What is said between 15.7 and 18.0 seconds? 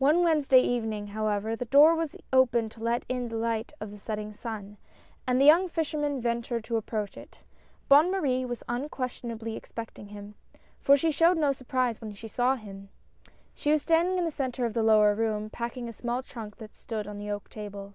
a small trunk that stood on the oak table.